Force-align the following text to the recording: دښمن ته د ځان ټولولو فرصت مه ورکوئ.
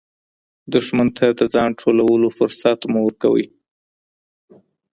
دښمن 0.73 1.07
ته 1.17 1.25
د 1.39 1.41
ځان 1.53 1.69
ټولولو 1.81 2.27
فرصت 2.37 2.79
مه 2.91 2.99
ورکوئ. 3.05 3.45